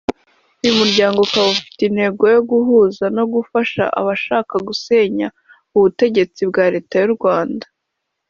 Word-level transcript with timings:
uyu 0.61 0.73
muryango 0.81 1.17
ukaba 1.25 1.47
ufite 1.55 1.81
intego 1.85 2.23
yo 2.33 2.41
guhuza 2.49 3.03
no 3.15 3.23
gufasha 3.33 3.83
abashaka 3.99 4.55
gusenya 4.67 5.27
ubutegetsi 5.77 6.41
bwa 6.49 6.65
Leta 6.73 6.95
y’u 7.01 7.13
Rwanda 7.17 7.65